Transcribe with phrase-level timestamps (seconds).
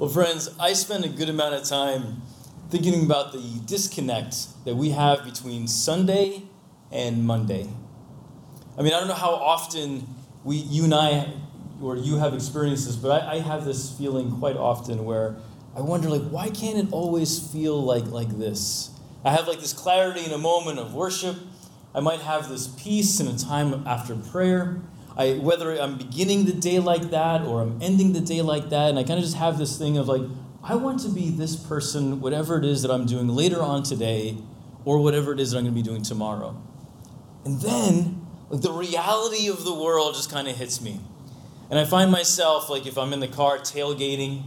[0.00, 2.22] Well, friends, I spend a good amount of time
[2.70, 6.44] thinking about the disconnect that we have between Sunday
[6.90, 7.68] and Monday.
[8.78, 10.06] I mean, I don't know how often
[10.42, 11.30] we, you and I,
[11.82, 15.36] or you have experienced this, but I, I have this feeling quite often where
[15.76, 18.98] I wonder, like, why can't it always feel like like this?
[19.22, 21.36] I have like this clarity in a moment of worship.
[21.94, 24.80] I might have this peace in a time after prayer.
[25.16, 28.90] I, whether I'm beginning the day like that or I'm ending the day like that,
[28.90, 30.22] and I kind of just have this thing of like,
[30.62, 34.36] I want to be this person, whatever it is that I'm doing later on today,
[34.84, 36.60] or whatever it is that I'm going to be doing tomorrow.
[37.44, 41.00] And then, like, the reality of the world just kind of hits me.
[41.70, 44.44] And I find myself, like, if I'm in the car tailgating,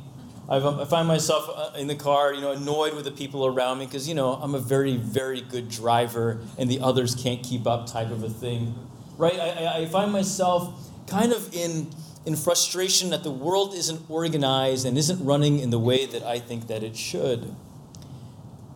[0.50, 3.86] I find myself uh, in the car, you know, annoyed with the people around me
[3.86, 7.88] because, you know, I'm a very, very good driver and the others can't keep up
[7.88, 8.76] type of a thing
[9.18, 9.40] right?
[9.40, 11.90] I, I find myself kind of in,
[12.26, 16.40] in frustration that the world isn't organized and isn't running in the way that I
[16.40, 17.56] think that it should.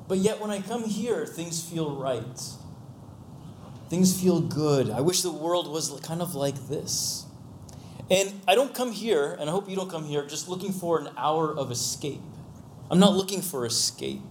[0.08, 2.42] But yet, when I come here, things feel right.
[3.90, 4.90] Things feel good.
[4.90, 7.26] I wish the world was kind of like this.
[8.10, 11.00] And I don't come here, and I hope you don't come here, just looking for
[11.00, 12.22] an hour of escape.
[12.90, 14.22] I'm not looking for escape.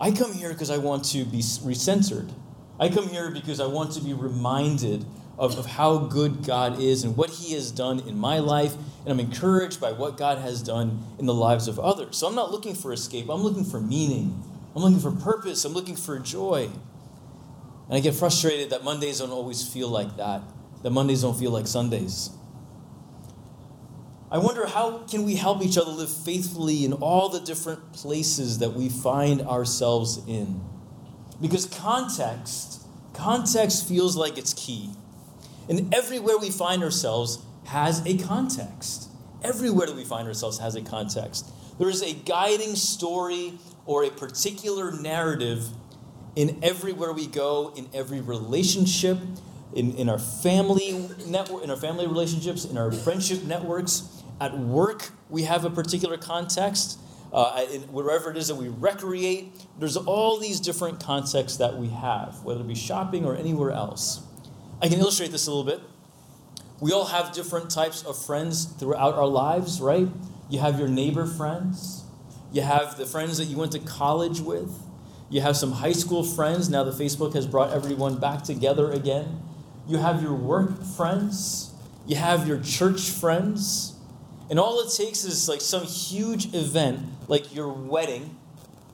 [0.00, 2.32] I come here because I want to be recentered.
[2.80, 5.04] I come here because I want to be reminded
[5.38, 9.08] of, of how good God is and what He has done in my life, and
[9.08, 12.16] I'm encouraged by what God has done in the lives of others.
[12.16, 14.42] So I'm not looking for escape, I'm looking for meaning,
[14.74, 16.68] I'm looking for purpose, I'm looking for joy.
[17.88, 20.42] And I get frustrated that Mondays don't always feel like that,
[20.82, 22.30] that Mondays don't feel like Sundays.
[24.30, 28.58] I wonder how can we help each other live faithfully in all the different places
[28.58, 30.60] that we find ourselves in?
[31.40, 32.82] Because context,
[33.14, 34.90] context feels like it's key.
[35.68, 39.10] And everywhere we find ourselves has a context.
[39.42, 41.50] Everywhere that we find ourselves has a context.
[41.78, 45.68] There is a guiding story or a particular narrative
[46.34, 49.18] in everywhere we go, in every relationship,
[49.74, 54.22] in, in our family network, in our family relationships, in our friendship networks.
[54.40, 56.98] At work, we have a particular context
[57.32, 59.52] uh, wherever it is that we recreate.
[59.78, 64.22] There's all these different contexts that we have, whether it be shopping or anywhere else.
[64.80, 65.80] I can illustrate this a little bit.
[66.80, 70.08] We all have different types of friends throughout our lives, right?
[70.48, 72.04] You have your neighbor friends,
[72.52, 74.80] you have the friends that you went to college with,
[75.28, 79.42] you have some high school friends now that Facebook has brought everyone back together again.
[79.86, 81.72] You have your work friends,
[82.06, 83.97] you have your church friends.
[84.50, 88.36] And all it takes is like some huge event like your wedding,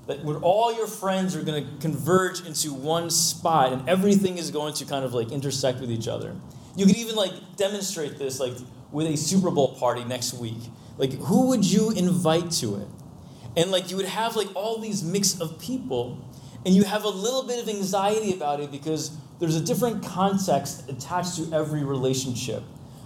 [0.06, 4.50] that where all your friends are going to converge into one spot and everything is
[4.50, 6.34] going to kind of like intersect with each other.
[6.76, 8.54] You could even like demonstrate this like
[8.91, 10.59] with a Super Bowl party next week.
[10.98, 12.88] Like who would you invite to it?
[13.56, 16.22] And like you would have like all these mix of people
[16.66, 20.88] and you have a little bit of anxiety about it because there's a different context
[20.88, 22.62] attached to every relationship.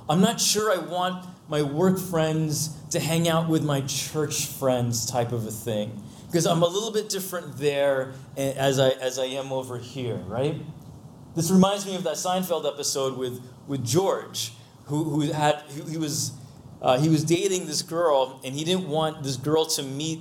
[0.08, 5.06] I'm not sure I want my work friends to hang out with my church friends
[5.10, 9.24] type of a thing because I'm a little bit different there as I, as I
[9.24, 10.54] am over here, right?
[11.34, 14.52] This reminds me of that Seinfeld episode with, with George,
[14.84, 16.32] who, who had who, he was
[16.80, 20.20] uh, he was dating this girl, and he didn't want this girl to meet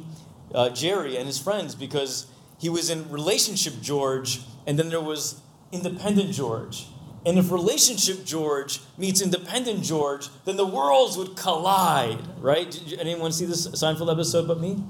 [0.55, 2.27] uh, Jerry and his friends because
[2.59, 6.87] he was in relationship George, and then there was independent George.
[7.27, 12.71] And if relationship George meets independent George, then the worlds would collide, right?
[12.71, 14.81] Did anyone see this Seinfeld episode but me?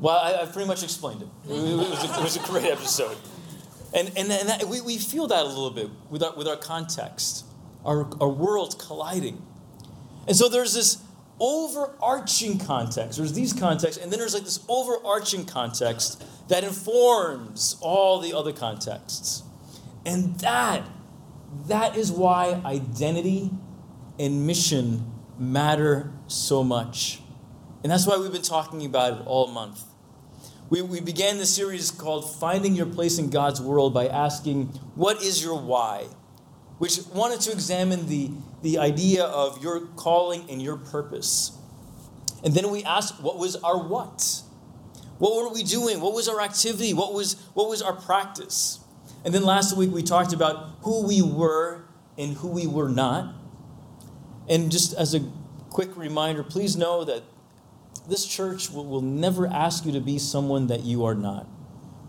[0.00, 1.28] Well, I, have pretty much explained it.
[1.48, 3.16] It was, a, it was a, great episode.
[3.92, 6.56] And, and, and that, we, we feel that a little bit with our, with our
[6.56, 7.44] context,
[7.84, 9.44] our, our worlds colliding.
[10.28, 10.98] And so there's this
[11.40, 13.18] overarching context.
[13.18, 18.52] There's these contexts, and then there's like this overarching context that informs all the other
[18.52, 19.42] contexts.
[20.06, 20.88] And that,
[21.66, 23.50] that is why identity
[24.18, 27.20] and mission matter so much.
[27.82, 29.82] And that's why we've been talking about it all month.
[30.70, 35.22] We, we began the series called Finding Your Place in God's World by asking, What
[35.22, 36.06] is your why?
[36.78, 38.30] Which wanted to examine the,
[38.62, 41.56] the idea of your calling and your purpose.
[42.42, 44.42] And then we asked, What was our what?
[45.18, 46.00] What were we doing?
[46.00, 46.94] What was our activity?
[46.94, 48.80] What was, what was our practice?
[49.24, 51.84] And then last week we talked about who we were
[52.18, 53.34] and who we were not.
[54.48, 55.20] And just as a
[55.70, 57.22] quick reminder, please know that
[58.08, 61.46] this church will, will never ask you to be someone that you are not.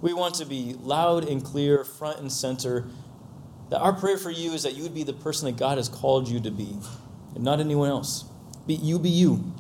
[0.02, 2.86] We want to be loud and clear, front and center.
[3.70, 5.90] That our prayer for you is that you would be the person that God has
[5.90, 6.78] called you to be,
[7.34, 8.26] and not anyone else.
[8.68, 9.54] Be, you be you.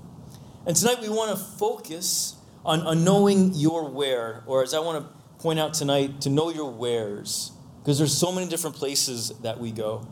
[0.67, 5.03] And tonight we want to focus on, on knowing your where, or as I want
[5.03, 5.09] to
[5.45, 9.71] point out tonight, to know your wheres, because there's so many different places that we
[9.71, 10.07] go.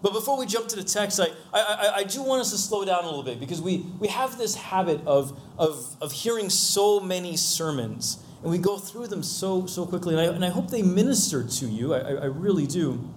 [0.00, 2.84] But before we jump to the text, I, I, I, do want us to slow
[2.84, 7.00] down a little bit because we, we have this habit of, of, of hearing so
[7.00, 10.14] many sermons and we go through them so, so quickly.
[10.14, 11.94] And I, and I hope they minister to you.
[11.94, 13.12] I, I really do.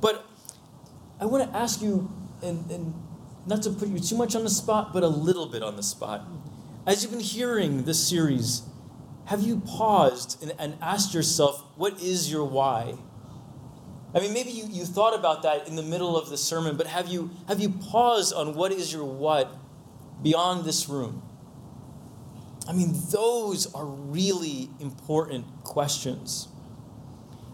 [0.00, 0.24] But
[1.20, 2.10] I want to ask you,
[2.42, 2.94] and, and
[3.44, 5.82] not to put you too much on the spot, but a little bit on the
[5.82, 6.26] spot.
[6.86, 8.62] As you've been hearing this series,
[9.26, 12.94] have you paused and, and asked yourself, what is your why?
[14.14, 16.86] I mean, maybe you, you thought about that in the middle of the sermon, but
[16.86, 19.56] have you, have you paused on what is your what
[20.22, 21.22] beyond this room?
[22.68, 26.48] I mean, those are really important questions.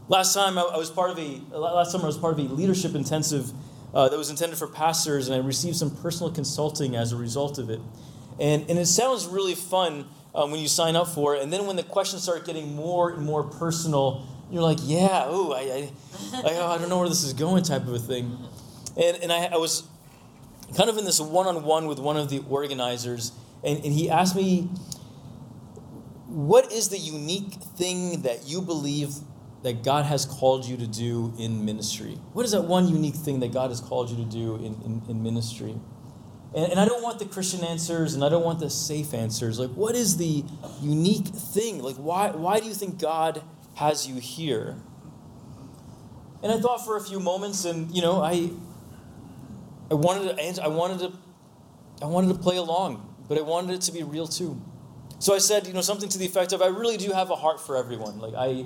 [0.08, 2.52] Last time I, I was part of a last summer I was part of a
[2.52, 3.52] leadership intensive
[3.94, 7.58] uh, that was intended for pastors, and I received some personal consulting as a result
[7.58, 7.80] of it.
[8.38, 11.42] And, and it sounds really fun um, when you sign up for it.
[11.42, 15.52] And then when the questions start getting more and more personal, you're like, yeah, oh,
[15.52, 18.36] I, I, I, I, don't know where this is going type of a thing.
[18.96, 19.84] And, and I, I was
[20.76, 23.32] kind of in this one on one with one of the organizers,
[23.64, 24.68] and, and he asked me,
[26.26, 29.14] what is the unique thing that you believe
[29.62, 32.18] that God has called you to do in ministry?
[32.32, 35.02] What is that one unique thing that God has called you to do in, in,
[35.08, 35.76] in ministry?
[36.54, 39.58] And, and I don't want the Christian answers and I don't want the safe answers.
[39.58, 40.44] Like, what is the
[40.80, 41.82] unique thing?
[41.82, 43.42] Like, why, why do you think God
[43.74, 44.76] has you here?
[46.42, 48.50] And I thought for a few moments, and you know, I,
[49.90, 51.12] I wanted to answer, I wanted to,
[52.02, 54.60] I wanted to play along, but I wanted it to be real too.
[55.18, 57.36] So I said, you know, something to the effect of, I really do have a
[57.36, 58.18] heart for everyone.
[58.20, 58.64] Like I,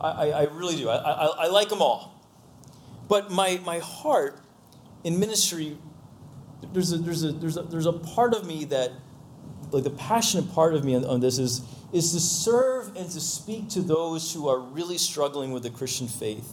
[0.00, 0.88] I, I really do.
[0.88, 2.20] I, I, I like them all.
[3.08, 4.40] But my, my heart
[5.04, 5.78] in ministry
[6.72, 8.92] there's a, there's a, there's a, there's a part of me that,
[9.70, 11.62] like the passionate part of me on, on this is,
[11.92, 16.08] is to serve and to speak to those who are really struggling with the Christian
[16.08, 16.52] faith,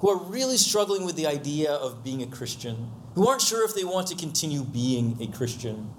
[0.00, 3.74] who are really struggling with the idea of being a Christian, who aren't sure if
[3.74, 5.90] they want to continue being a Christian.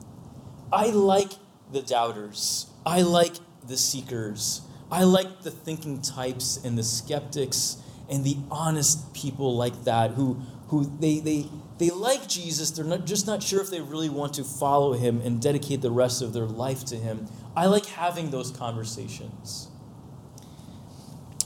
[0.71, 1.31] I like
[1.71, 2.67] the doubters.
[2.85, 3.33] I like
[3.67, 4.61] the seekers.
[4.91, 7.77] I like the thinking types and the skeptics
[8.09, 10.35] and the honest people like that who,
[10.67, 11.45] who they, they,
[11.77, 15.21] they like Jesus, they're not, just not sure if they really want to follow him
[15.21, 17.27] and dedicate the rest of their life to him.
[17.55, 19.69] I like having those conversations.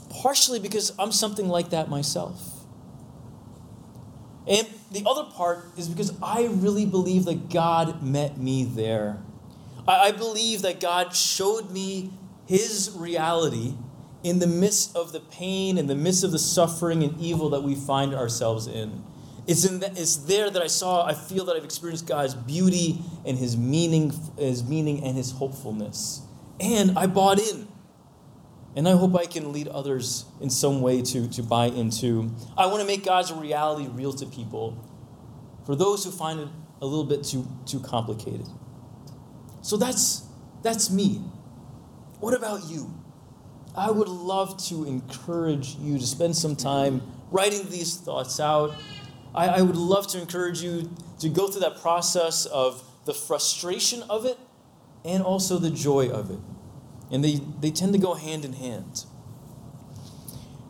[0.08, 2.60] Partially because I'm something like that myself.
[4.46, 9.18] And the other part is because I really believe that God met me there.
[9.86, 12.12] I, I believe that God showed me
[12.46, 13.74] his reality
[14.22, 17.62] in the midst of the pain, in the midst of the suffering and evil that
[17.62, 19.04] we find ourselves in.
[19.50, 23.00] It's, in the, it's there that I saw, I feel that I've experienced God's beauty
[23.26, 26.22] and his meaning, his meaning and his hopefulness.
[26.60, 27.66] And I bought in.
[28.76, 32.30] And I hope I can lead others in some way to, to buy into.
[32.56, 34.86] I want to make God's reality real to people
[35.66, 36.48] for those who find it
[36.80, 38.46] a little bit too, too complicated.
[39.62, 40.22] So that's,
[40.62, 41.24] that's me.
[42.20, 42.94] What about you?
[43.76, 47.02] I would love to encourage you to spend some time
[47.32, 48.76] writing these thoughts out
[49.34, 50.90] I, I would love to encourage you
[51.20, 54.38] to go through that process of the frustration of it
[55.04, 56.38] and also the joy of it.
[57.10, 59.04] And they, they tend to go hand in hand.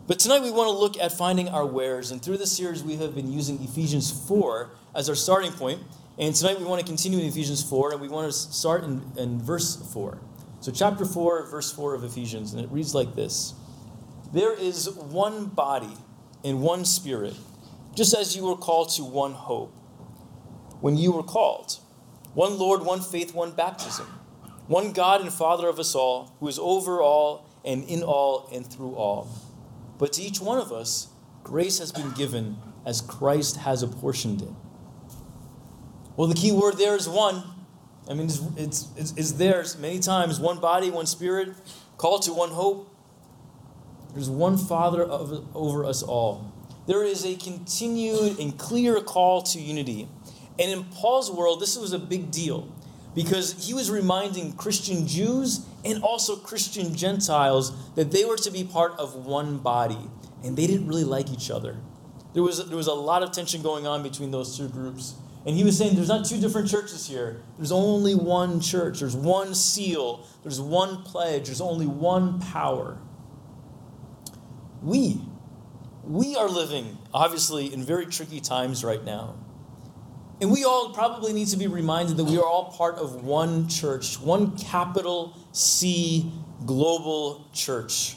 [0.07, 2.11] But tonight we want to look at finding our wheres.
[2.11, 5.81] And through this series, we have been using Ephesians 4 as our starting point.
[6.17, 9.01] And tonight we want to continue in Ephesians 4, and we want to start in,
[9.17, 10.19] in verse 4.
[10.59, 13.53] So, chapter 4, verse 4 of Ephesians, and it reads like this
[14.33, 15.97] There is one body
[16.43, 17.35] and one spirit
[17.95, 19.73] just as you were called to one hope
[20.79, 21.77] when you were called
[22.33, 24.07] one Lord, one faith, one baptism,
[24.67, 28.65] one God and Father of us all, who is over all and in all and
[28.65, 29.27] through all.
[29.97, 31.09] But to each one of us,
[31.43, 34.49] grace has been given as Christ has apportioned it.
[36.15, 37.43] Well, the key word there is one.
[38.09, 41.49] I mean, it's, it's, it's, there many times one body, one spirit,
[41.97, 42.95] called to one hope.
[44.13, 46.50] There's one Father of, over us all
[46.87, 50.07] there is a continued and clear call to unity.
[50.59, 52.73] And in Paul's world, this was a big deal
[53.15, 58.63] because he was reminding Christian Jews and also Christian Gentiles that they were to be
[58.63, 60.09] part of one body,
[60.43, 61.77] and they didn't really like each other.
[62.33, 65.15] There was, there was a lot of tension going on between those two groups.
[65.45, 67.41] And he was saying there's not two different churches here.
[67.57, 68.99] There's only one church.
[68.99, 70.25] There's one seal.
[70.43, 71.47] There's one pledge.
[71.47, 72.99] There's only one power.
[74.83, 75.19] We
[76.03, 79.35] we are living, obviously, in very tricky times right now.
[80.41, 83.67] And we all probably need to be reminded that we are all part of one
[83.69, 86.31] church, one capital C
[86.65, 88.15] global church.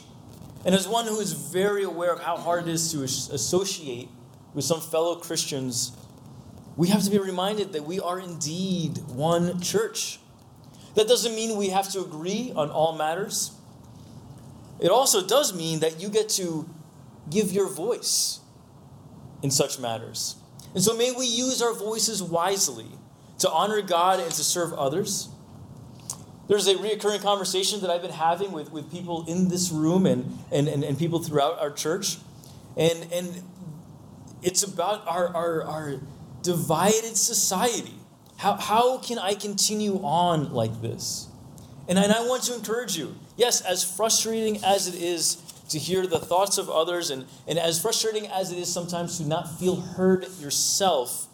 [0.65, 4.09] And as one who is very aware of how hard it is to associate
[4.55, 5.91] with some fellow Christians,
[6.75, 10.19] we have to be reminded that we are indeed one church.
[10.95, 13.51] That doesn't mean we have to agree on all matters.
[14.79, 16.67] It also does mean that you get to
[17.29, 18.39] give your voice
[19.41, 20.35] in such matters.
[20.73, 22.87] And so may we use our voices wisely
[23.39, 25.29] to honor God and to serve others.
[26.47, 30.37] There's a reoccurring conversation that I've been having with, with people in this room and,
[30.51, 32.17] and, and, and people throughout our church.
[32.77, 33.43] And, and
[34.41, 36.01] it's about our, our, our
[36.43, 37.95] divided society.
[38.37, 41.27] How, how can I continue on like this?
[41.87, 46.05] And, and I want to encourage you yes, as frustrating as it is to hear
[46.05, 49.75] the thoughts of others, and, and as frustrating as it is sometimes to not feel
[49.75, 51.27] heard yourself,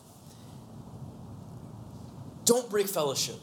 [2.46, 3.36] don't break fellowship.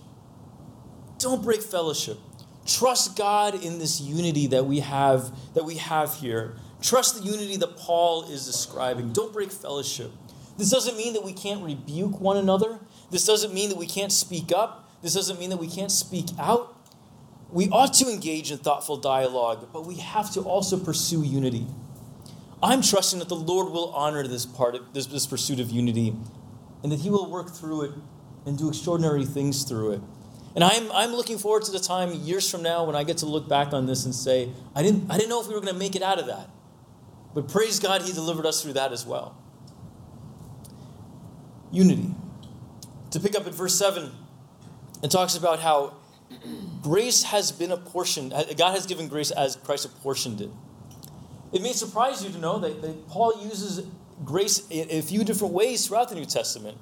[1.19, 2.19] Don't break fellowship.
[2.67, 6.57] Trust God in this unity that we have that we have here.
[6.83, 9.13] Trust the unity that Paul is describing.
[9.13, 10.13] Don't break fellowship.
[10.59, 12.79] This doesn't mean that we can't rebuke one another.
[13.11, 14.91] This doesn't mean that we can't speak up.
[15.03, 16.77] This doesn't mean that we can't speak out.
[17.51, 21.67] We ought to engage in thoughtful dialogue, but we have to also pursue unity.
[22.63, 26.15] I'm trusting that the Lord will honor this part of this, this pursuit of unity
[26.83, 27.93] and that He will work through it
[28.47, 30.01] and do extraordinary things through it.
[30.55, 33.27] And I'm, I'm looking forward to the time years from now when I get to
[33.27, 35.73] look back on this and say, I didn't, I didn't know if we were going
[35.73, 36.51] to make it out of that.
[37.35, 39.37] But praise God, He delivered us through that as well.
[41.71, 42.15] Unity.
[43.13, 44.11] To pick up at verse 7,
[45.03, 45.95] it talks about how
[46.83, 50.51] grace has been apportioned, uh, God has given grace as Christ apportioned it.
[51.53, 53.83] It may surprise you to know that, that Paul uses
[54.25, 56.77] grace in a few different ways throughout the New Testament.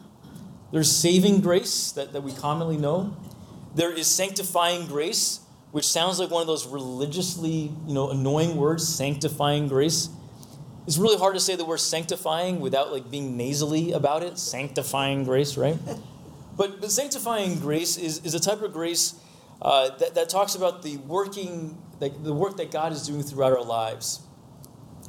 [0.73, 3.17] There's saving grace that, that we commonly know.
[3.75, 8.89] There is sanctifying grace, which sounds like one of those religiously, you know, annoying words,
[8.89, 10.09] sanctifying grace.
[10.87, 14.39] It's really hard to say the word sanctifying without like being nasally about it.
[14.39, 15.79] Sanctifying grace, right?
[16.57, 19.21] But, but sanctifying grace is, is a type of grace
[19.63, 23.53] uh, that, that talks about the working, the, the work that God is doing throughout
[23.53, 24.21] our lives.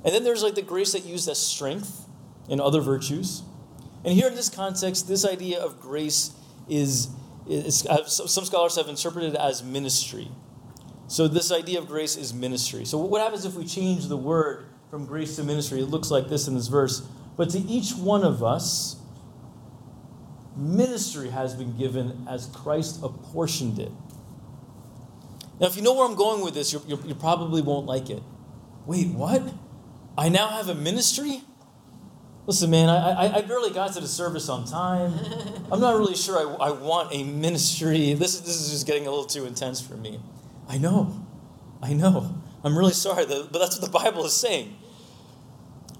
[0.05, 2.05] And then there's like the grace that used as strength
[2.49, 3.43] and other virtues.
[4.05, 6.31] And here in this context, this idea of grace
[6.69, 7.09] is,
[7.49, 10.29] is uh, some scholars have interpreted it as ministry.
[11.07, 12.85] So this idea of grace is ministry.
[12.85, 15.81] So what happens if we change the word from grace to ministry?
[15.81, 17.01] It looks like this in this verse.
[17.35, 18.97] But to each one of us,
[20.55, 23.91] ministry has been given as Christ apportioned it.
[25.59, 28.21] Now, if you know where I'm going with this, you you probably won't like it.
[28.85, 29.43] Wait, what?
[30.17, 31.41] I now have a ministry?
[32.47, 35.13] Listen, man, I, I, I, barely got to the service on time.
[35.71, 38.13] I'm not really sure I, I want a ministry.
[38.13, 40.21] This, this is just getting a little too intense for me.
[40.69, 41.25] I know.
[41.83, 42.33] I know.
[42.63, 44.77] I'm really sorry, but that's what the Bible is saying.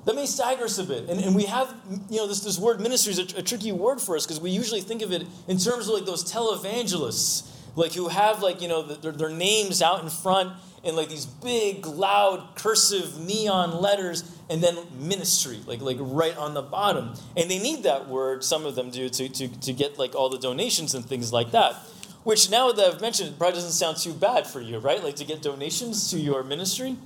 [0.06, 1.10] That may stagger us a bit.
[1.10, 1.76] And, and we have,
[2.10, 4.50] you know, this, this word ministry is a, a tricky word for us because we
[4.50, 8.68] usually think of it in terms of like those televangelists like who have like you
[8.68, 10.54] know their, their names out in front
[10.84, 16.54] in like these big loud cursive neon letters and then ministry like like right on
[16.54, 17.14] the bottom.
[17.38, 20.30] And they need that word some of them do to, to, to get like all
[20.30, 21.76] the donations and things like that.
[22.24, 25.04] Which now that i've mentioned probably doesn't sound too bad for you right?
[25.04, 26.98] Like to get donations to your ministry?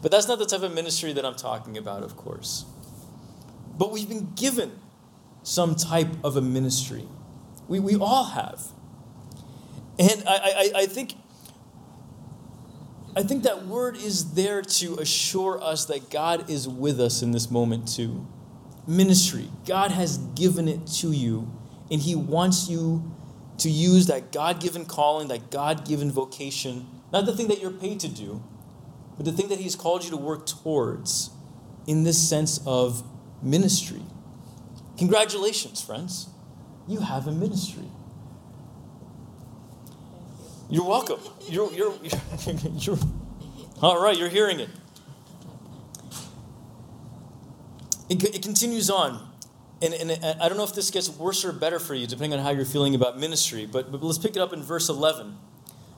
[0.00, 2.66] But that's not the type of ministry that i'm talking about of course.
[3.78, 4.72] But we've been given
[5.44, 7.06] some type of a ministry.
[7.68, 8.72] We, we all have
[9.98, 11.14] and I, I, I think
[13.16, 17.32] I think that word is there to assure us that God is with us in
[17.32, 18.26] this moment too.
[18.86, 21.50] Ministry, God has given it to you,
[21.90, 23.12] and He wants you
[23.58, 27.72] to use that God given calling, that God given vocation, not the thing that you're
[27.72, 28.42] paid to do,
[29.16, 31.30] but the thing that He's called you to work towards
[31.88, 33.02] in this sense of
[33.42, 34.02] ministry.
[34.96, 36.28] Congratulations, friends.
[36.86, 37.90] You have a ministry.
[40.70, 41.20] You're welcome.
[41.48, 41.94] You're, you're,
[42.76, 42.98] you're,
[43.80, 44.68] all right, you're hearing it.
[48.10, 49.26] It, it continues on.
[49.80, 52.44] And, and I don't know if this gets worse or better for you, depending on
[52.44, 55.36] how you're feeling about ministry, but, but let's pick it up in verse 11.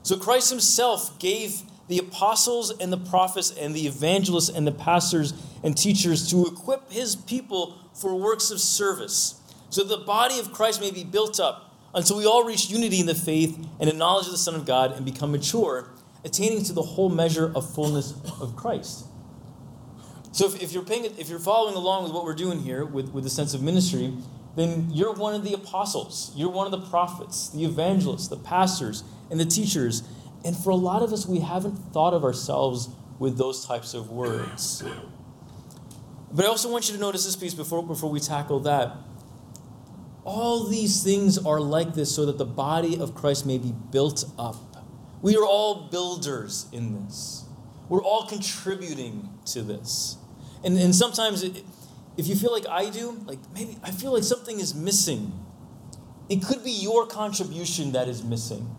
[0.03, 5.33] So Christ himself gave the apostles and the prophets and the evangelists and the pastors
[5.65, 10.81] and teachers to equip his people for works of service, so the body of Christ
[10.81, 14.27] may be built up until we all reach unity in the faith and in knowledge
[14.27, 15.91] of the Son of God and become mature,
[16.25, 19.07] attaining to the whole measure of fullness of Christ.
[20.33, 23.11] So if, if you're paying, if you're following along with what we're doing here with,
[23.11, 24.15] with the sense of ministry,
[24.57, 26.33] then you're one of the apostles.
[26.37, 30.03] You're one of the prophets, the evangelists, the pastors, and the teachers.
[30.45, 34.11] And for a lot of us, we haven't thought of ourselves with those types of
[34.11, 34.83] words.
[36.33, 38.97] But I also want you to notice this piece before, before we tackle that.
[40.25, 44.25] All these things are like this so that the body of Christ may be built
[44.39, 44.57] up.
[45.23, 47.45] We are all builders in this.
[47.89, 50.17] We're all contributing to this.
[50.63, 51.65] And, and sometimes, it,
[52.17, 55.33] if you feel like I do, like maybe I feel like something is missing.
[56.29, 58.77] It could be your contribution that is missing.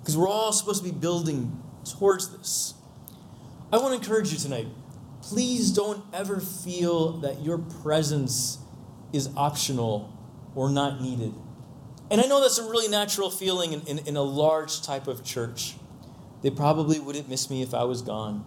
[0.00, 2.74] Because we're all supposed to be building towards this.
[3.72, 4.66] I want to encourage you tonight.
[5.22, 8.58] Please don't ever feel that your presence
[9.12, 10.13] is optional
[10.54, 11.34] or not needed.
[12.10, 15.24] And I know that's a really natural feeling in, in, in, a large type of
[15.24, 15.74] church.
[16.42, 18.44] They probably wouldn't miss me if I was gone.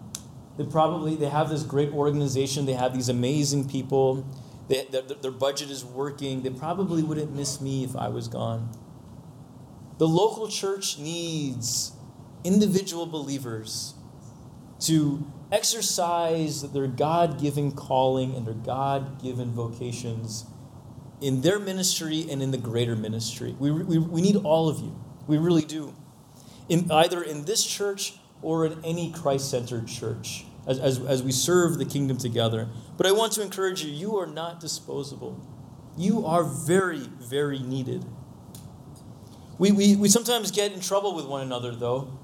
[0.58, 2.66] They probably they have this great organization.
[2.66, 4.26] They have these amazing people.
[4.68, 6.44] They, their, their budget is working.
[6.44, 8.70] They probably wouldn't miss me if I was gone.
[9.98, 11.94] The local church needs
[12.44, 13.96] individual believers
[14.82, 20.46] to exercise their God given calling and their God given vocations
[21.22, 23.56] in their ministry and in the greater ministry.
[23.60, 24.96] We, we, we need all of you.
[25.26, 25.94] We really do.
[26.70, 31.32] In, either in this church or in any Christ centered church as, as, as we
[31.32, 32.68] serve the kingdom together.
[32.98, 35.42] But I want to encourage you you are not disposable,
[35.98, 38.06] you are very, very needed.
[39.58, 42.20] We, we, we sometimes get in trouble with one another, though,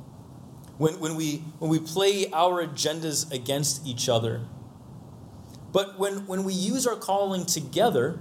[0.78, 4.42] when, when, we, when we play our agendas against each other.
[5.72, 8.20] But when, when we use our calling together,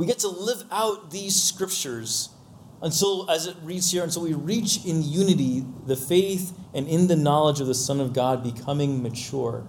[0.00, 2.30] we get to live out these scriptures
[2.80, 7.16] until, as it reads here, until we reach in unity the faith and in the
[7.16, 9.68] knowledge of the Son of God, becoming mature.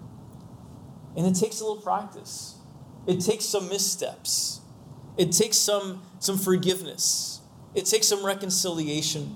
[1.17, 2.55] And it takes a little practice.
[3.05, 4.61] It takes some missteps.
[5.17, 7.41] It takes some, some forgiveness.
[7.75, 9.35] It takes some reconciliation.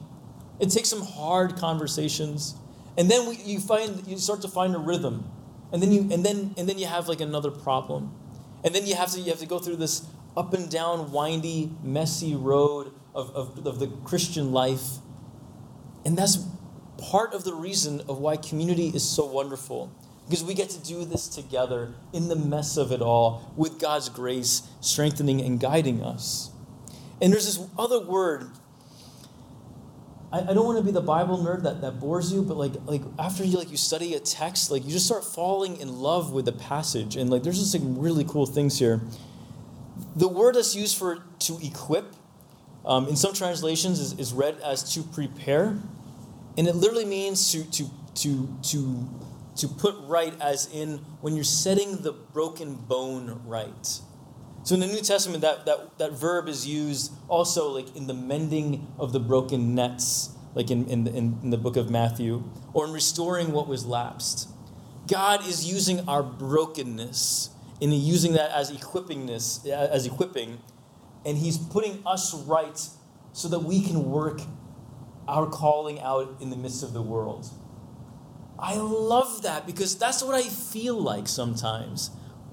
[0.61, 2.55] It takes some hard conversations.
[2.97, 5.29] And then we, you find you start to find a rhythm.
[5.73, 8.15] And then you and then and then you have like another problem.
[8.63, 11.71] And then you have to you have to go through this up and down, windy,
[11.83, 14.97] messy road of, of, of the Christian life.
[16.05, 16.45] And that's
[16.97, 19.91] part of the reason of why community is so wonderful.
[20.25, 24.09] Because we get to do this together in the mess of it all with God's
[24.09, 26.49] grace strengthening and guiding us.
[27.21, 28.49] And there's this other word.
[30.33, 32.73] I, I don't want to be the Bible nerd that, that bores you, but like
[32.85, 36.33] like after you like you study a text, like you just start falling in love
[36.33, 37.15] with the passage.
[37.15, 39.01] And like there's just like really cool things here.
[40.15, 42.13] The word that's used for to equip
[42.85, 45.77] um, in some translations is, is read as to prepare,
[46.57, 49.09] and it literally means to to to to
[49.57, 53.99] to put right as in when you're setting the broken bone right.
[54.63, 58.15] So in the New Testament, that, that, that verb is used also like in the
[58.15, 62.43] mending of the broken nets, like in, in, the, in, in the book of Matthew,
[62.73, 64.49] or in restoring what was lapsed.
[65.07, 67.51] God is using our brokenness
[67.81, 70.59] and using that as equippingness, as equipping,
[71.25, 72.79] and He's putting us right
[73.33, 74.41] so that we can work
[75.27, 77.49] our calling out in the midst of the world.
[78.57, 82.11] I love that because that's what I feel like sometimes.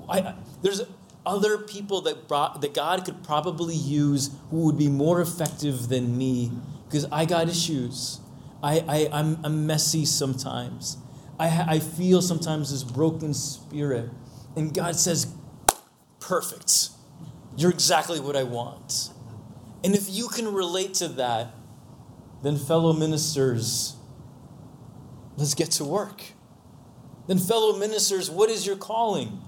[0.08, 0.82] I, there's
[1.24, 6.18] other people that, brought, that God could probably use who would be more effective than
[6.18, 6.50] me
[6.86, 8.20] because I got issues.
[8.62, 10.96] I, I, I'm, I'm messy sometimes.
[11.38, 14.10] I, I feel sometimes this broken spirit.
[14.56, 15.26] And God says,
[16.20, 16.90] Perfect.
[17.56, 19.10] You're exactly what I want.
[19.84, 21.54] And if you can relate to that,
[22.42, 23.96] then, fellow ministers,
[25.36, 26.22] let's get to work.
[27.28, 29.40] Then, fellow ministers, what is your calling?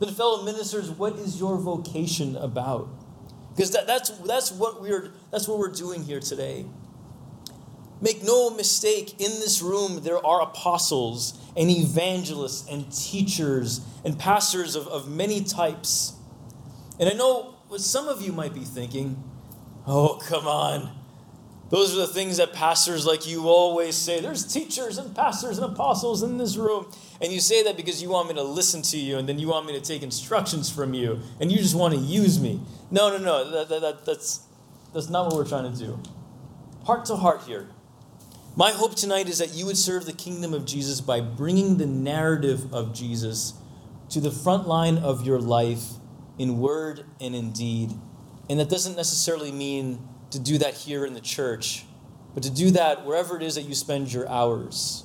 [0.00, 2.88] Then, fellow ministers, what is your vocation about?
[3.54, 6.66] Because that, that's, that's, what we're, that's what we're doing here today.
[8.00, 14.74] Make no mistake, in this room there are apostles and evangelists and teachers and pastors
[14.74, 16.14] of, of many types.
[16.98, 19.22] And I know what some of you might be thinking
[19.86, 20.96] oh, come on.
[21.70, 24.20] Those are the things that pastors like you always say.
[24.20, 26.92] There's teachers and pastors and apostles in this room.
[27.20, 29.48] And you say that because you want me to listen to you and then you
[29.48, 32.60] want me to take instructions from you and you just want to use me.
[32.90, 33.50] No, no, no.
[33.50, 34.40] That, that, that, that's,
[34.92, 36.00] that's not what we're trying to do.
[36.84, 37.68] Heart to heart here.
[38.56, 41.86] My hope tonight is that you would serve the kingdom of Jesus by bringing the
[41.86, 43.54] narrative of Jesus
[44.08, 45.84] to the front line of your life
[46.36, 47.92] in word and in deed.
[48.48, 51.84] And that doesn't necessarily mean to do that here in the church,
[52.34, 55.04] but to do that wherever it is that you spend your hours.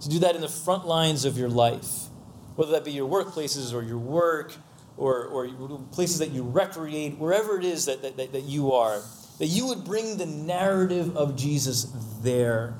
[0.00, 2.08] To do that in the front lines of your life,
[2.56, 4.54] whether that be your workplaces or your work
[4.96, 5.48] or, or
[5.92, 9.02] places that you recreate, wherever it is that, that, that, you are,
[9.38, 11.86] that you would bring the narrative of Jesus
[12.22, 12.74] there.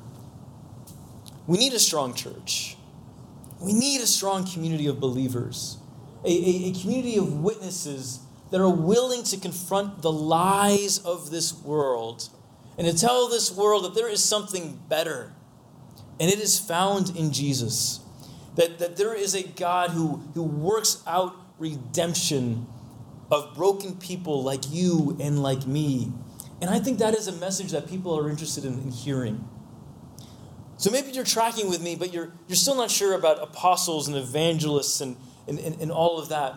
[1.47, 2.77] We need a strong church.
[3.61, 5.79] We need a strong community of believers,
[6.25, 11.55] a, a, a community of witnesses that are willing to confront the lies of this
[11.55, 12.29] world
[12.77, 15.33] and to tell this world that there is something better.
[16.21, 18.01] And it is found in Jesus.
[18.57, 22.67] That, that there is a God who, who works out redemption
[23.31, 26.13] of broken people like you and like me.
[26.63, 29.45] And I think that is a message that people are interested in, in hearing.
[30.77, 34.17] So maybe you're tracking with me, but you're, you're still not sure about apostles and
[34.17, 35.17] evangelists and,
[35.49, 36.55] and, and, and all of that.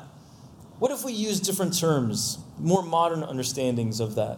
[0.78, 4.38] What if we use different terms, more modern understandings of that?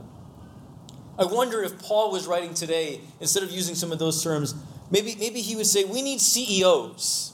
[1.19, 4.55] I wonder if Paul was writing today, instead of using some of those terms,
[4.89, 7.33] maybe, maybe he would say, We need CEOs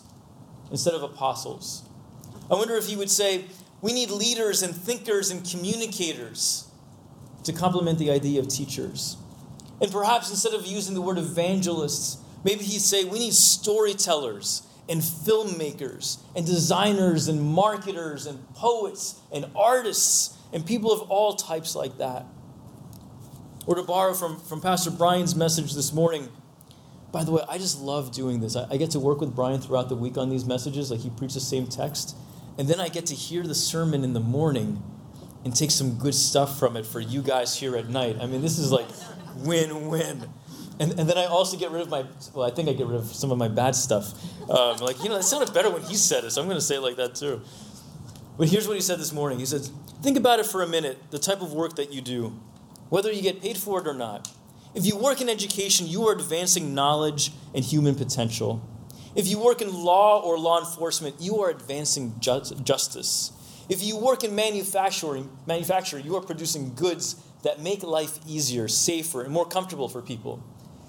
[0.71, 1.83] instead of apostles.
[2.49, 3.45] I wonder if he would say,
[3.81, 6.71] We need leaders and thinkers and communicators
[7.43, 9.17] to complement the idea of teachers.
[9.81, 15.01] And perhaps instead of using the word evangelists, maybe he'd say, We need storytellers and
[15.01, 21.97] filmmakers and designers and marketers and poets and artists and people of all types like
[21.97, 22.25] that.
[23.65, 26.29] Or to borrow from, from Pastor Brian's message this morning,
[27.11, 28.55] by the way, I just love doing this.
[28.55, 31.09] I, I, get to work with Brian throughout the week on these messages, like he
[31.11, 32.15] preaches the same text.
[32.57, 34.81] And then I get to hear the sermon in the morning
[35.43, 38.17] and take some good stuff from it for you guys here at night.
[38.21, 38.87] I mean, this is like
[39.37, 40.29] win win.
[40.79, 42.03] And, and then I also get rid of my,
[42.33, 44.11] well, I think I get rid of some of my bad stuff.
[44.49, 46.61] Um, like, you know, that sounded better when he said it, so I'm going to
[46.61, 47.41] say it like that too.
[48.37, 49.39] But here's what he said this morning.
[49.39, 49.61] He said,
[50.01, 52.37] Think about it for a minute, the type of work that you do,
[52.89, 54.29] whether you get paid for it or not.
[54.75, 58.67] If you work in education, you are advancing knowledge and human potential.
[59.15, 63.31] If you work in law or law enforcement, you are advancing ju- justice.
[63.69, 69.21] If you work in manufacturing, manufacture, you are producing goods that make life easier, safer,
[69.21, 70.43] and more comfortable for people.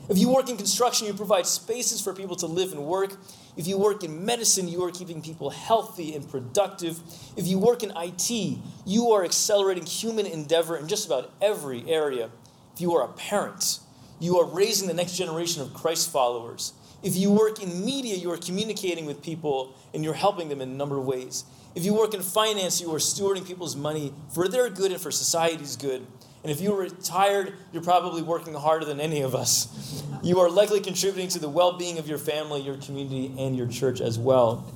[0.08, 3.16] If you work in construction, you provide spaces for people to live and work.
[3.56, 7.00] If you work in medicine, you are keeping people healthy and productive.
[7.36, 12.28] If you work in IT, you are accelerating human endeavor in just about every area.
[12.74, 13.78] If you are a parent,
[14.20, 16.74] you are raising the next generation of Christ followers.
[17.02, 20.70] If you work in media, you are communicating with people and you're helping them in
[20.70, 21.44] a number of ways.
[21.74, 25.10] If you work in finance, you are stewarding people's money for their good and for
[25.10, 26.06] society's good.
[26.42, 30.02] And if you're retired, you're probably working harder than any of us.
[30.22, 33.66] You are likely contributing to the well being of your family, your community, and your
[33.66, 34.72] church as well.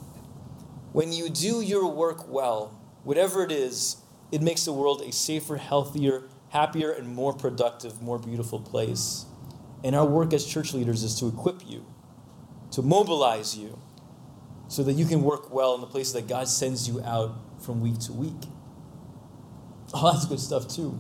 [0.93, 3.99] When you do your work well, whatever it is,
[4.33, 9.27] it makes the world a safer, healthier, happier, and more productive, more beautiful place.
[9.85, 11.85] And our work as church leaders is to equip you,
[12.73, 13.79] to mobilize you,
[14.69, 17.81] so that you can work well in the places that God sends you out from
[17.81, 18.49] week to week.
[19.95, 20.99] Oh, that's good stuff, too.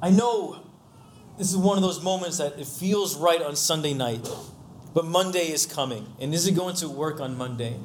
[0.00, 0.66] I know
[1.38, 4.28] this is one of those moments that it feels right on Sunday night,
[4.94, 6.06] but Monday is coming.
[6.20, 7.76] And is it going to work on Monday?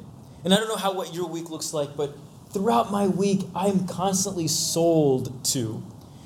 [0.44, 2.16] And I don't know how what your week looks like, but
[2.52, 5.82] throughout my week, I'm constantly sold to.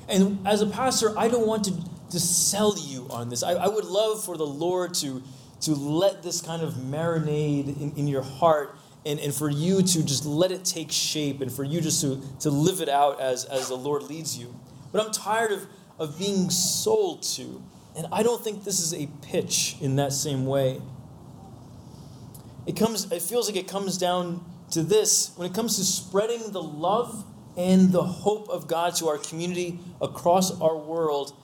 [0.09, 1.75] And as a pastor, I don't want to,
[2.11, 3.43] to sell you on this.
[3.43, 5.23] I, I would love for the Lord to,
[5.62, 10.05] to let this kind of marinade in, in your heart and, and for you to
[10.05, 13.44] just let it take shape and for you just to, to live it out as,
[13.46, 14.55] as the Lord leads you.
[14.92, 15.66] But I'm tired of
[16.03, 17.62] of being sold to.
[17.96, 20.81] And I don't think this is a pitch in that same way.
[22.66, 26.53] It comes it feels like it comes down to this when it comes to spreading
[26.53, 27.25] the love
[27.57, 31.37] and the hope of God to our community across our world.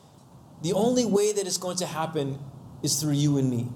[0.63, 2.39] The only way that it's going to happen
[2.83, 3.69] is through you and me.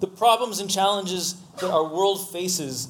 [0.00, 2.88] The problems and challenges that our world faces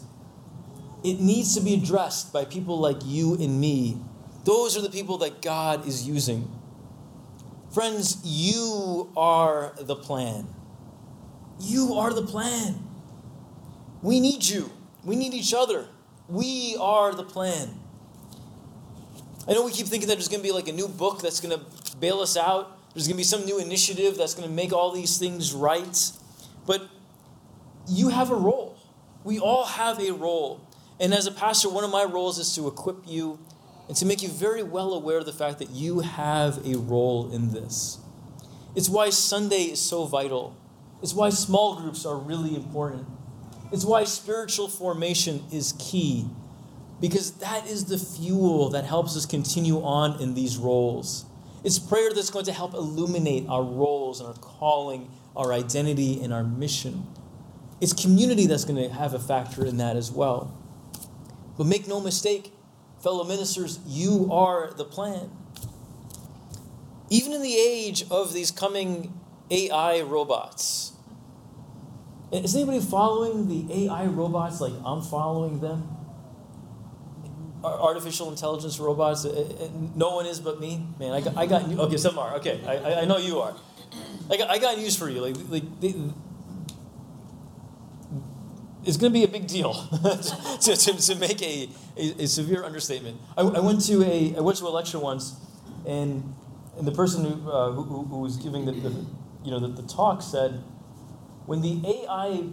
[1.04, 3.98] it needs to be addressed by people like you and me.
[4.44, 6.50] Those are the people that God is using.
[7.72, 10.48] Friends, you are the plan.
[11.60, 12.82] You are the plan.
[14.02, 14.70] We need you.
[15.04, 15.86] We need each other.
[16.28, 17.78] We are the plan.
[19.46, 21.40] I know we keep thinking that there's going to be like a new book that's
[21.40, 22.78] going to bail us out.
[22.94, 26.12] There's going to be some new initiative that's going to make all these things right.
[26.66, 26.88] But
[27.88, 28.77] you have a role.
[29.24, 30.61] We all have a role.
[31.01, 33.38] And as a pastor, one of my roles is to equip you
[33.88, 37.33] and to make you very well aware of the fact that you have a role
[37.33, 37.98] in this.
[38.74, 40.57] It's why Sunday is so vital.
[41.03, 43.07] It's why small groups are really important.
[43.72, 46.27] It's why spiritual formation is key,
[47.01, 51.24] because that is the fuel that helps us continue on in these roles.
[51.64, 56.33] It's prayer that's going to help illuminate our roles and our calling, our identity, and
[56.33, 57.07] our mission.
[57.80, 60.56] It's community that's going to have a factor in that as well.
[61.56, 62.52] But make no mistake,
[63.02, 65.30] fellow ministers, you are the plan.
[67.10, 69.18] Even in the age of these coming
[69.50, 70.92] AI robots,
[72.30, 75.88] is anybody following the AI robots like I'm following them?
[77.64, 79.24] Artificial intelligence robots?
[79.24, 80.86] Uh, uh, no one is but me.
[80.98, 81.96] Man, I got, I got okay.
[81.96, 82.60] Some are okay.
[82.66, 83.54] I, I know you are.
[84.30, 85.20] I got, I got news for you.
[85.22, 85.94] Like, like they,
[88.88, 89.74] it's going to be a big deal
[90.62, 93.20] to, to, to, make a, a, a severe understatement.
[93.37, 95.37] I, I, went to a I went to a lecture once,
[95.87, 96.35] and
[96.79, 99.07] and the person who, uh, who, who, was giving the, the
[99.44, 100.62] you know the, the talk said
[101.44, 102.44] when the AI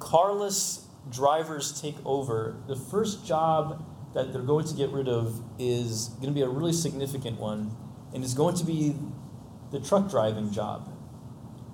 [0.00, 6.08] carless drivers take over, the first job that they're going to get rid of is
[6.16, 7.76] going to be a really significant one,
[8.12, 8.96] and it's going to be
[9.70, 10.92] the truck driving job.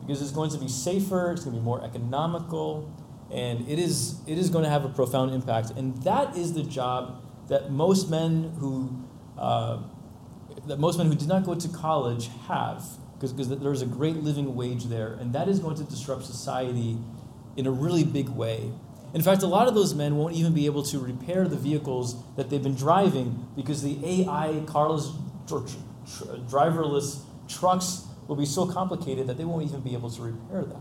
[0.00, 2.92] Because it's going to be safer, it's going to be more economical,
[3.32, 5.70] and it is, it is going to have a profound impact.
[5.70, 9.04] And that is the job that most men who,
[9.38, 9.82] uh,
[10.66, 12.84] that most men who did not go to college have
[13.22, 16.98] because there's a great living wage there, and that is going to disrupt society
[17.56, 18.72] in a really big way.
[19.14, 22.16] In fact, a lot of those men won't even be able to repair the vehicles
[22.36, 25.12] that they've been driving because the AI carless
[26.48, 30.80] driverless trucks will be so complicated that they won't even be able to repair that.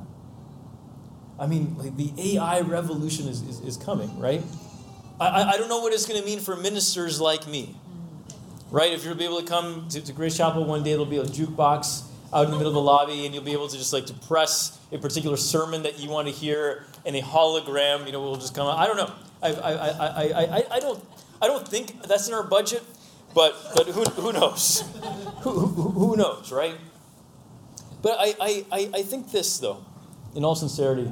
[1.42, 4.44] I mean, like the AI revolution is, is, is coming, right?
[5.20, 7.76] I, I don't know what it's going to mean for ministers like me,
[8.70, 8.94] right?
[8.94, 11.24] If you'll be able to come to, to Grace Chapel one day, there'll be a
[11.24, 14.06] jukebox out in the middle of the lobby and you'll be able to just like
[14.06, 18.22] to press a particular sermon that you want to hear and a hologram you know
[18.22, 21.04] will just come out i don't know i, I, I, I, I, don't
[21.42, 22.84] i don't think that's in our budget
[23.34, 24.84] but but who, who knows
[25.42, 26.76] who, who, who knows right
[28.02, 29.84] but I, I, I think this though
[30.34, 31.12] in all sincerity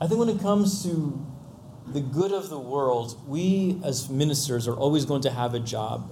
[0.00, 1.24] i think when it comes to
[1.88, 6.10] the good of the world we as ministers are always going to have a job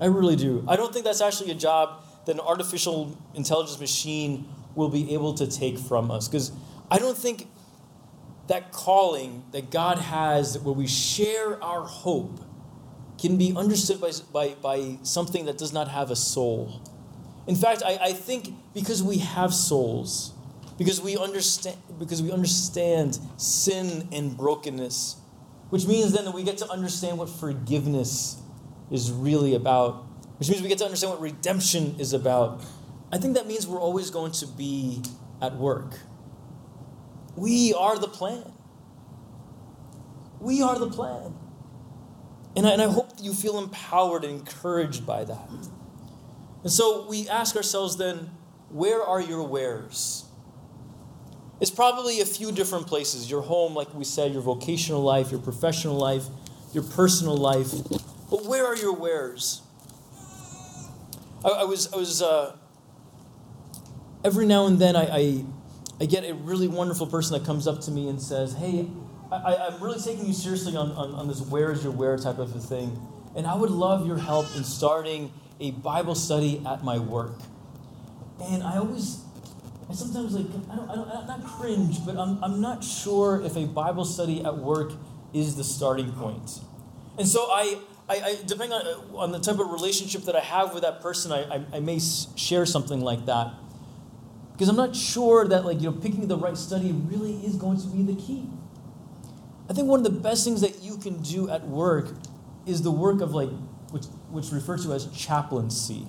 [0.00, 4.48] i really do i don't think that's actually a job that an artificial intelligence machine
[4.74, 6.28] will be able to take from us.
[6.28, 6.52] Because
[6.90, 7.48] I don't think
[8.48, 12.40] that calling that God has, where we share our hope,
[13.18, 16.82] can be understood by, by, by something that does not have a soul.
[17.46, 20.32] In fact, I, I think because we have souls,
[20.76, 25.16] because we understand because we understand sin and brokenness,
[25.70, 28.40] which means then that we get to understand what forgiveness
[28.90, 30.04] is really about
[30.38, 32.62] which means we get to understand what redemption is about.
[33.12, 35.02] I think that means we're always going to be
[35.40, 35.98] at work.
[37.36, 38.52] We are the plan.
[40.40, 41.34] We are the plan.
[42.56, 45.48] And I, and I hope you feel empowered and encouraged by that.
[46.62, 48.30] And so we ask ourselves then,
[48.68, 50.23] where are your wheres?
[51.64, 55.40] It's probably a few different places your home, like we said, your vocational life, your
[55.40, 56.24] professional life,
[56.74, 57.72] your personal life.
[58.28, 59.62] But where are your wheres?
[61.42, 62.54] I, I was, I was uh,
[64.22, 65.44] every now and then I, I,
[66.02, 68.86] I, get a really wonderful person that comes up to me and says, Hey,
[69.32, 72.38] I, am really taking you seriously on, on, on this where is your where type
[72.38, 73.00] of a thing.
[73.34, 77.38] And I would love your help in starting a Bible study at my work.
[78.42, 79.23] And I always,
[79.88, 83.42] I sometimes like, I don't, I don't, I'm not cringe, but I'm, I'm not sure
[83.44, 84.92] if a Bible study at work
[85.32, 86.60] is the starting point.
[87.18, 90.40] And so I, I, I, depending on, uh, on the type of relationship that I
[90.40, 91.98] have with that person, I, I, I may
[92.36, 93.52] share something like that.
[94.52, 97.80] Because I'm not sure that like you know picking the right study really is going
[97.80, 98.48] to be the key.
[99.68, 102.10] I think one of the best things that you can do at work
[102.64, 103.50] is the work of like
[103.90, 106.06] which which referred to as chaplaincy.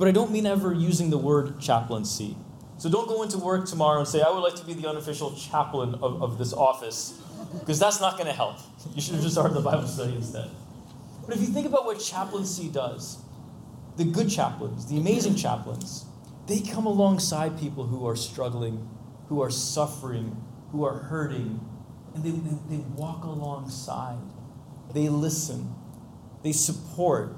[0.00, 2.34] But I don't mean ever using the word chaplaincy.
[2.78, 5.36] So don't go into work tomorrow and say, I would like to be the unofficial
[5.36, 7.20] chaplain of, of this office
[7.58, 8.56] because that's not going to help.
[8.94, 10.48] You should have just started the Bible study instead.
[11.26, 13.18] But if you think about what chaplaincy does,
[13.98, 16.06] the good chaplains, the amazing chaplains,
[16.46, 18.88] they come alongside people who are struggling,
[19.28, 21.60] who are suffering, who are hurting,
[22.14, 24.16] and they, they, they walk alongside.
[24.94, 25.74] They listen,
[26.42, 27.36] they support,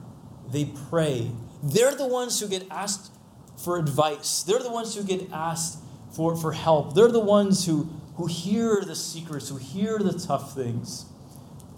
[0.48, 1.32] they pray.
[1.62, 3.12] They're the ones who get asked
[3.56, 5.78] for advice, they're the ones who get asked
[6.16, 10.54] for, for help, they're the ones who who hear the secrets, who hear the tough
[10.54, 11.06] things,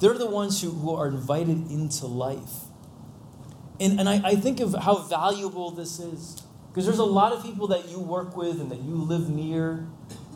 [0.01, 2.65] they're the ones who, who are invited into life.
[3.81, 6.43] And, and I, I think of how valuable this is.
[6.69, 9.87] Because there's a lot of people that you work with and that you live near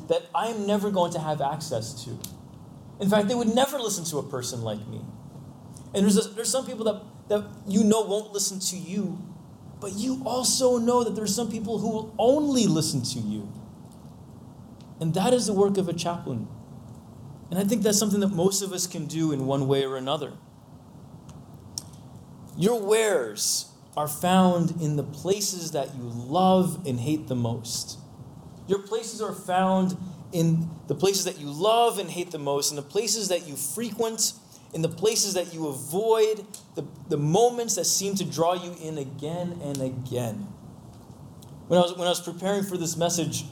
[0.09, 2.17] that I'm never going to have access to.
[3.01, 5.01] In fact, they would never listen to a person like me.
[5.95, 9.19] And there's, a, there's some people that, that you know won't listen to you,
[9.81, 13.53] but you also know that there's some people who will only listen to you.
[15.01, 16.49] And that is the work of a chaplain.
[17.51, 19.97] And I think that's something that most of us can do in one way or
[19.97, 20.33] another.
[22.57, 27.99] Your wheres are found in the places that you love and hate the most.
[28.67, 29.97] Your places are found
[30.33, 33.57] in the places that you love and hate the most, and the places that you
[33.57, 34.35] frequent,
[34.75, 38.99] in the places that you avoid, the, the moments that seem to draw you in
[38.99, 40.47] again and again.
[41.69, 43.45] When I was, when I was preparing for this message,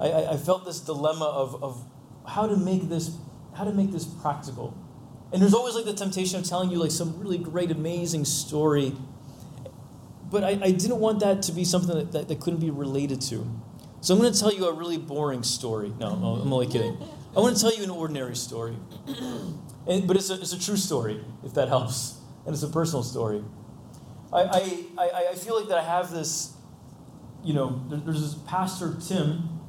[0.00, 1.84] I, I, I felt this dilemma of, of
[2.26, 3.16] how to make this
[3.56, 4.76] how to make this practical.
[5.32, 8.94] And there's always like the temptation of telling you like some really great, amazing story.
[10.30, 13.20] But I, I didn't want that to be something that, that, that couldn't be related
[13.22, 13.46] to.
[14.00, 15.92] So I'm going to tell you a really boring story.
[15.98, 16.96] No, I'm only kidding.
[17.36, 18.76] I want to tell you an ordinary story.
[19.86, 22.18] And, but it's a, it's a true story, if that helps.
[22.46, 23.42] And it's a personal story.
[24.32, 26.54] I, I, I feel like that I have this,
[27.44, 29.60] you know, there's this Pastor Tim,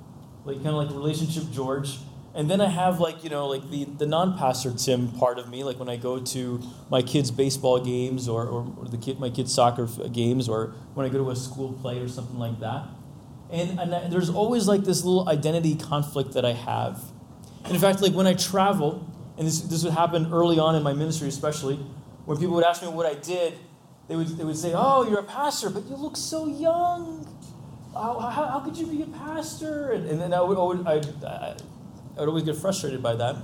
[0.46, 1.98] like kind of like relationship George.
[2.36, 5.64] And then I have like, you know, like the, the non-pastor Tim part of me,
[5.64, 9.30] like when I go to my kids' baseball games or, or, or the kid, my
[9.30, 12.88] kids' soccer games or when I go to a school play or something like that.
[13.52, 17.04] And, and I, there's always like this little identity conflict that I have.
[17.66, 19.08] And in fact, like when I travel,
[19.44, 21.76] and this, this would happen early on in my ministry, especially,
[22.24, 23.60] when people would ask me what I did,
[24.08, 27.28] they would, they would say, Oh, you're a pastor, but you look so young.
[27.94, 29.92] How, how, how could you be a pastor?
[29.92, 31.56] And, and then I would, I, would, I, I,
[32.16, 33.36] I would always get frustrated by that.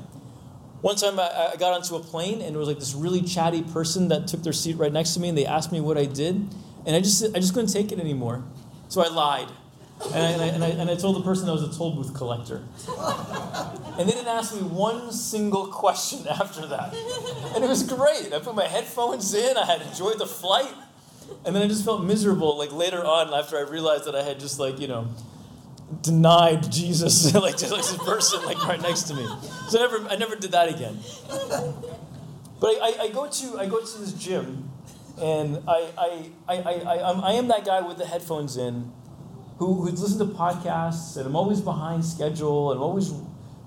[0.80, 3.64] One time I, I got onto a plane and it was like this really chatty
[3.64, 6.06] person that took their seat right next to me and they asked me what I
[6.06, 6.36] did.
[6.86, 8.46] And I just, I just couldn't take it anymore.
[8.88, 9.50] So I lied.
[10.02, 11.94] And I, and, I, and, I, and I told the person I was a toll
[11.94, 12.64] booth collector.
[13.98, 16.94] And they didn't ask me one single question after that.
[17.56, 18.34] And it was great.
[18.34, 20.74] I put my headphones in, I had enjoyed the flight.
[21.46, 24.40] And then I just felt miserable, like later on, after I realized that I had
[24.40, 25.10] just, like, you know,
[26.02, 29.28] denied Jesus, like just like this person like right next to me.
[29.68, 30.98] So I never, I never did that again.
[32.60, 34.70] But I, I, I go to, I go to this gym,
[35.22, 38.92] and I, I, I, I, I, I'm, I am that guy with the headphones in,
[39.60, 43.14] who, who's listened to podcasts, and I'm always behind schedule, and I'm always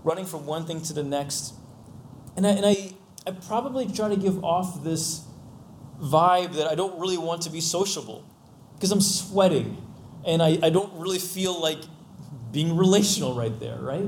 [0.04, 1.54] running from one thing to the next.
[2.36, 2.92] And I, and I,
[3.26, 5.24] I probably try to give off this
[6.00, 8.24] vibe that I don't really want to be sociable
[8.74, 9.76] because I'm sweating
[10.26, 11.78] and I, I don't really feel like
[12.50, 14.00] being relational right there, right?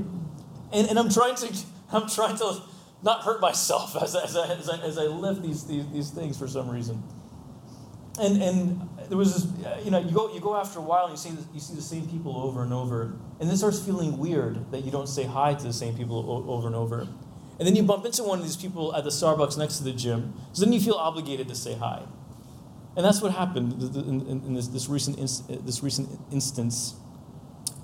[0.72, 1.54] And, and I'm trying to
[1.92, 2.62] I'm trying to
[3.02, 6.38] not hurt myself as, I, as, as, I, as I lift these, these, these things
[6.38, 7.02] for some reason.
[8.20, 11.12] And, and there was this, you know, you go, you go after a while and
[11.12, 13.12] you see, you see the same people over and over.
[13.40, 16.66] And it starts feeling weird that you don't say hi to the same people over
[16.68, 17.09] and over.
[17.59, 19.92] And then you bump into one of these people at the Starbucks next to the
[19.92, 20.35] gym.
[20.53, 22.03] So then you feel obligated to say hi.
[22.96, 26.94] And that's what happened in, in, in this, this, recent inst- this recent instance.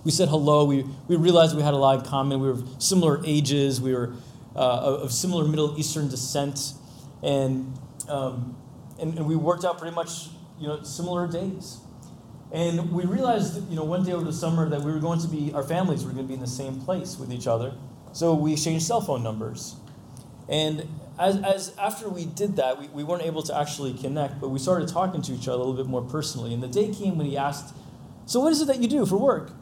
[0.05, 0.65] We said hello.
[0.65, 2.41] We, we realized we had a lot in common.
[2.41, 3.81] We were similar ages.
[3.81, 4.15] We were
[4.55, 6.75] uh, of similar Middle Eastern descent.
[7.23, 7.77] And,
[8.09, 8.57] um,
[9.01, 11.79] and, and we worked out pretty much you know, similar days.
[12.53, 15.29] And we realized, you know, one day over the summer that we were going to
[15.29, 17.75] be, our families were going to be in the same place with each other.
[18.13, 19.77] So we exchanged cell phone numbers.
[20.49, 24.49] And as, as after we did that, we, we weren't able to actually connect, but
[24.49, 26.53] we started talking to each other a little bit more personally.
[26.53, 27.73] And the day came when he asked,
[28.27, 29.53] So what is it that you do for work?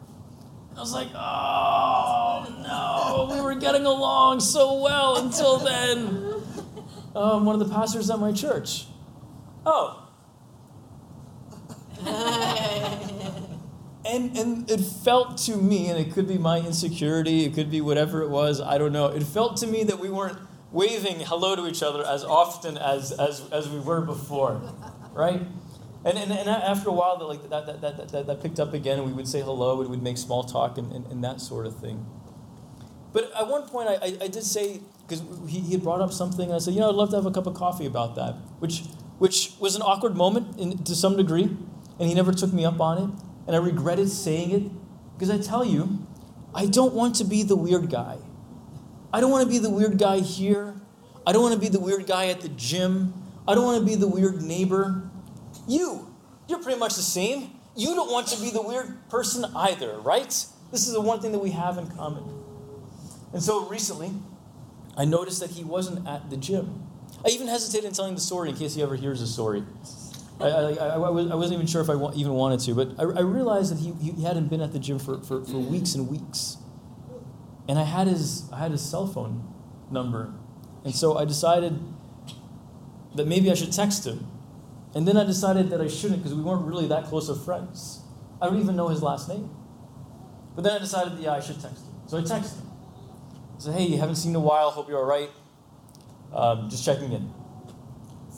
[0.75, 6.25] I was like, Oh, no, we were getting along so well until then.
[7.15, 8.85] Um, one of the pastors at my church.
[9.71, 10.07] Oh.
[14.05, 17.81] and and it felt to me, and it could be my insecurity, it could be
[17.81, 19.07] whatever it was, I don't know.
[19.07, 20.39] It felt to me that we weren't
[20.71, 24.59] waving hello to each other as often as as, as we were before,
[25.13, 25.41] right?
[26.05, 28.73] And, and, and after a while, that, like, that, that, that, that, that picked up
[28.73, 31.41] again, and we would say hello, and we'd make small talk and, and, and that
[31.41, 32.05] sort of thing.
[33.11, 36.13] But at one point, I, I, I did say, because he, he had brought up
[36.13, 38.15] something, and I said, you know, I'd love to have a cup of coffee about
[38.15, 38.83] that, which,
[39.19, 41.43] which was an awkward moment in, to some degree,
[41.99, 44.71] and he never took me up on it, and I regretted saying it,
[45.13, 46.07] because I tell you,
[46.55, 48.17] I don't want to be the weird guy.
[49.13, 50.75] I don't want to be the weird guy here.
[51.27, 53.13] I don't want to be the weird guy at the gym.
[53.47, 55.09] I don't want to be the weird neighbor.
[55.67, 56.07] You,
[56.47, 57.51] you're pretty much the same.
[57.75, 60.27] You don't want to be the weird person either, right?
[60.71, 62.23] This is the one thing that we have in common.
[63.33, 64.11] And so recently,
[64.97, 66.88] I noticed that he wasn't at the gym.
[67.25, 69.63] I even hesitated in telling the story in case he ever hears the story.
[70.39, 73.21] I, I, I, I, wasn't even sure if I even wanted to, but I, I
[73.21, 76.57] realized that he, he hadn't been at the gym for, for, for weeks and weeks.
[77.67, 79.53] And I had, his, I had his cell phone
[79.91, 80.33] number.
[80.85, 81.77] And so I decided
[83.15, 84.27] that maybe I should text him.
[84.95, 88.01] And then I decided that I shouldn't because we weren't really that close of friends.
[88.41, 89.49] I don't even know his last name.
[90.55, 91.93] But then I decided, yeah, I should text him.
[92.07, 92.71] So I texted him.
[93.57, 94.71] I said, hey, you haven't seen in a while.
[94.71, 95.29] Hope you're all right.
[96.33, 97.33] Um, just checking in.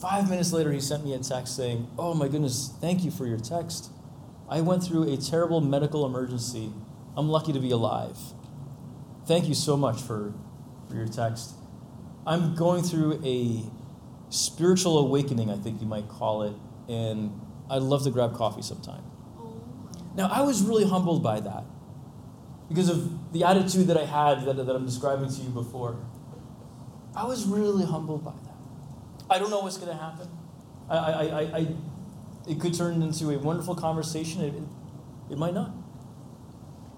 [0.01, 3.27] Five minutes later, he sent me a text saying, oh my goodness, thank you for
[3.27, 3.91] your text.
[4.49, 6.71] I went through a terrible medical emergency.
[7.15, 8.17] I'm lucky to be alive.
[9.27, 10.33] Thank you so much for,
[10.89, 11.53] for your text.
[12.25, 13.63] I'm going through a
[14.29, 16.53] spiritual awakening, I think you might call it,
[16.89, 17.31] and
[17.69, 19.03] I'd love to grab coffee sometime.
[20.15, 21.63] Now, I was really humbled by that
[22.67, 25.97] because of the attitude that I had that, that I'm describing to you before.
[27.15, 28.55] I was really humbled by that.
[29.29, 30.27] I don't know what's going to happen.
[30.89, 31.67] I, I, I, I,
[32.47, 34.41] it could turn into a wonderful conversation.
[34.41, 35.71] It, it, might not.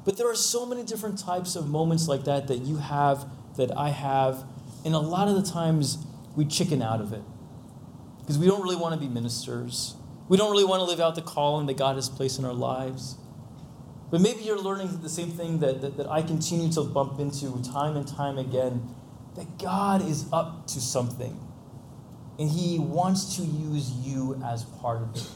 [0.06, 3.26] But there are so many different types of moments like that that you have,
[3.58, 4.44] that I have,
[4.86, 5.98] and a lot of the times
[6.36, 7.22] we chicken out of it
[8.20, 9.96] because we don't really want to be ministers.
[10.28, 12.54] We don't really want to live out the calling that God has placed in our
[12.54, 13.18] lives.
[14.10, 17.62] But maybe you're learning the same thing that, that, that I continue to bump into
[17.64, 18.96] time and time again
[19.36, 21.40] that God is up to something.
[22.40, 25.28] And He wants to use you as part of it.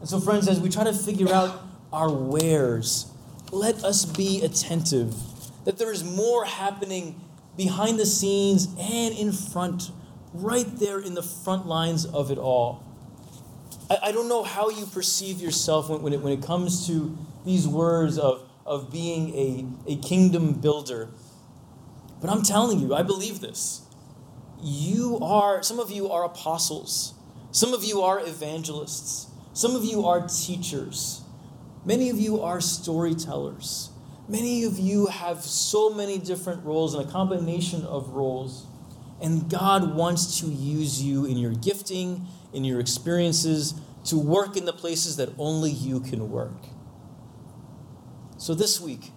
[0.00, 3.12] And so, friends, as we try to figure out our wheres,
[3.52, 5.14] let us be attentive
[5.64, 7.20] that there is more happening
[7.56, 9.90] behind the scenes and in front,
[10.32, 12.84] right there in the front lines of it all.
[13.90, 17.16] I, I don't know how you perceive yourself when, when, it, when it comes to
[17.44, 21.08] these words of, of being a, a kingdom builder.
[22.20, 23.82] But I'm telling you, I believe this.
[24.62, 27.14] You are, some of you are apostles,
[27.50, 31.22] some of you are evangelists, some of you are teachers,
[31.84, 33.90] many of you are storytellers.
[34.30, 38.64] Many of you have so many different roles and a combination of roles.
[39.20, 44.66] And God wants to use you in your gifting, in your experiences, to work in
[44.66, 46.62] the places that only you can work.
[48.38, 49.10] So this week,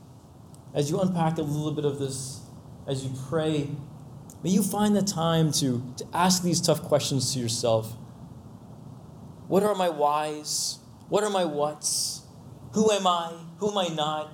[0.74, 2.41] as you unpack a little bit of this,
[2.88, 3.70] as you pray,
[4.44, 7.94] may you find the time to, to ask these tough questions to yourself.
[9.48, 10.80] What are my whys?
[11.10, 12.24] What are my whats?
[12.74, 13.34] Who am I?
[13.60, 14.32] Who am I not?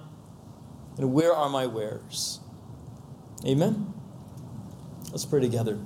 [0.97, 2.39] And where are my wheres?
[3.45, 3.93] Amen?
[5.11, 5.79] Let's pray together.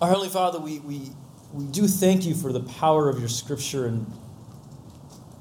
[0.00, 1.10] Our Heavenly Father, we, we,
[1.52, 4.10] we do thank you for the power of your scripture and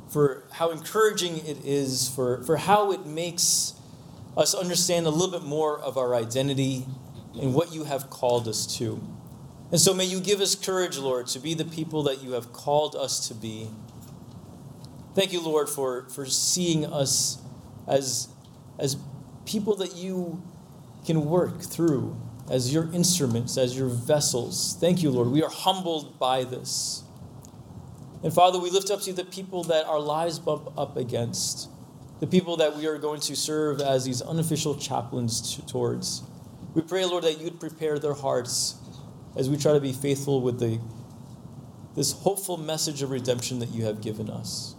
[0.09, 3.73] for how encouraging it is, for, for how it makes
[4.35, 6.85] us understand a little bit more of our identity
[7.39, 9.01] and what you have called us to.
[9.71, 12.51] And so may you give us courage, Lord, to be the people that you have
[12.51, 13.69] called us to be.
[15.13, 17.39] Thank you, Lord, for, for seeing us
[17.87, 18.29] as,
[18.79, 18.97] as
[19.45, 20.41] people that you
[21.05, 24.75] can work through, as your instruments, as your vessels.
[24.79, 25.27] Thank you, Lord.
[25.29, 27.03] We are humbled by this.
[28.23, 31.69] And Father, we lift up to you the people that our lives bump up against,
[32.19, 36.23] the people that we are going to serve as these unofficial chaplains towards.
[36.73, 38.75] We pray, Lord, that you'd prepare their hearts
[39.35, 40.79] as we try to be faithful with the,
[41.95, 44.75] this hopeful message of redemption that you have given us.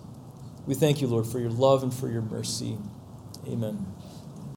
[0.67, 2.77] We thank you, Lord, for your love and for your mercy.
[3.47, 3.87] Amen.